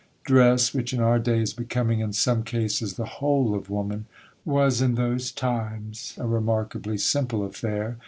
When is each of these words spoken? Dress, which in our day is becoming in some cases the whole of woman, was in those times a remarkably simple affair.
Dress, 0.23 0.73
which 0.73 0.93
in 0.95 0.99
our 0.99 1.19
day 1.19 1.41
is 1.41 1.53
becoming 1.53 1.99
in 1.99 2.11
some 2.11 2.41
cases 2.41 2.95
the 2.95 3.05
whole 3.05 3.53
of 3.53 3.69
woman, 3.69 4.07
was 4.43 4.81
in 4.81 4.95
those 4.95 5.31
times 5.31 6.15
a 6.17 6.25
remarkably 6.25 6.97
simple 6.97 7.43
affair. 7.45 7.99